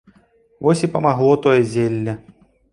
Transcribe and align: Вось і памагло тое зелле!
Вось 0.67 0.81
і 0.87 0.89
памагло 0.95 1.37
тое 1.45 1.61
зелле! 1.77 2.21